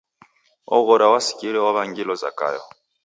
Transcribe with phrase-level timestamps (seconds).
[0.75, 2.61] Oghora wasikire waw'angilo Zakayo.